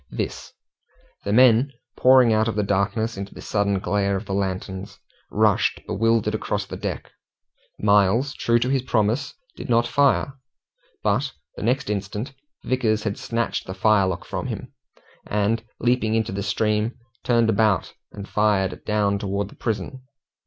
[0.09, 0.51] This
[1.25, 4.97] the men pouring out of the darkness into the sudden glare of the lanterns,
[5.29, 7.11] rushed, bewildered, across the deck.
[7.77, 10.33] Miles, true to his promise, did not fire,
[11.03, 12.33] but the next instant
[12.63, 14.73] Vickers had snatched the firelock from him,
[15.27, 20.01] and leaping into the stream, turned about and fired down towards the prison.